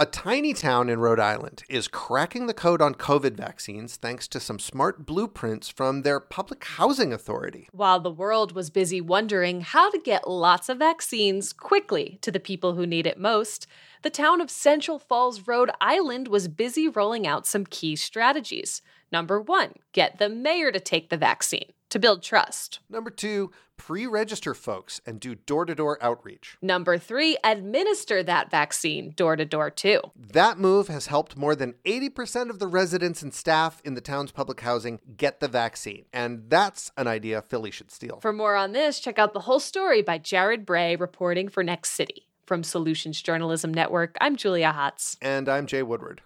A 0.00 0.06
tiny 0.06 0.54
town 0.54 0.88
in 0.88 1.00
Rhode 1.00 1.18
Island 1.18 1.64
is 1.68 1.88
cracking 1.88 2.46
the 2.46 2.54
code 2.54 2.80
on 2.80 2.94
COVID 2.94 3.32
vaccines 3.32 3.96
thanks 3.96 4.28
to 4.28 4.38
some 4.38 4.60
smart 4.60 5.04
blueprints 5.04 5.68
from 5.68 6.02
their 6.02 6.20
public 6.20 6.62
housing 6.64 7.12
authority. 7.12 7.68
While 7.72 7.98
the 7.98 8.12
world 8.12 8.52
was 8.52 8.70
busy 8.70 9.00
wondering 9.00 9.62
how 9.62 9.90
to 9.90 9.98
get 9.98 10.28
lots 10.28 10.68
of 10.68 10.78
vaccines 10.78 11.52
quickly 11.52 12.20
to 12.22 12.30
the 12.30 12.38
people 12.38 12.74
who 12.74 12.86
need 12.86 13.08
it 13.08 13.18
most, 13.18 13.66
the 14.02 14.08
town 14.08 14.40
of 14.40 14.52
Central 14.52 15.00
Falls, 15.00 15.48
Rhode 15.48 15.72
Island 15.80 16.28
was 16.28 16.46
busy 16.46 16.86
rolling 16.86 17.26
out 17.26 17.44
some 17.44 17.66
key 17.66 17.96
strategies. 17.96 18.82
Number 19.10 19.40
one, 19.40 19.72
get 19.92 20.20
the 20.20 20.28
mayor 20.28 20.70
to 20.70 20.78
take 20.78 21.10
the 21.10 21.16
vaccine 21.16 21.72
to 21.90 21.98
build 21.98 22.22
trust. 22.22 22.80
Number 22.88 23.10
two, 23.10 23.50
pre 23.76 24.06
register 24.06 24.54
folks 24.54 25.00
and 25.06 25.20
do 25.20 25.34
door 25.34 25.64
to 25.64 25.74
door 25.74 25.98
outreach. 26.02 26.56
Number 26.60 26.98
three, 26.98 27.38
administer 27.42 28.22
that 28.22 28.50
vaccine 28.50 29.12
door 29.16 29.36
to 29.36 29.44
door 29.44 29.70
too. 29.70 30.00
That 30.16 30.58
move 30.58 30.88
has 30.88 31.06
helped 31.06 31.36
more 31.36 31.54
than 31.54 31.74
80% 31.84 32.50
of 32.50 32.58
the 32.58 32.66
residents 32.66 33.22
and 33.22 33.32
staff 33.32 33.80
in 33.84 33.94
the 33.94 34.00
town's 34.00 34.32
public 34.32 34.60
housing 34.60 35.00
get 35.16 35.40
the 35.40 35.48
vaccine. 35.48 36.04
And 36.12 36.50
that's 36.50 36.90
an 36.96 37.06
idea 37.06 37.42
Philly 37.42 37.70
should 37.70 37.90
steal. 37.90 38.20
For 38.20 38.32
more 38.32 38.56
on 38.56 38.72
this, 38.72 39.00
check 39.00 39.18
out 39.18 39.32
the 39.32 39.40
whole 39.40 39.60
story 39.60 40.02
by 40.02 40.18
Jared 40.18 40.66
Brey 40.66 40.96
reporting 40.96 41.48
for 41.48 41.62
Next 41.62 41.92
City. 41.92 42.26
From 42.46 42.64
Solutions 42.64 43.20
Journalism 43.20 43.74
Network, 43.74 44.16
I'm 44.22 44.34
Julia 44.34 44.72
Hotz. 44.74 45.16
And 45.20 45.48
I'm 45.50 45.66
Jay 45.66 45.82
Woodward. 45.82 46.22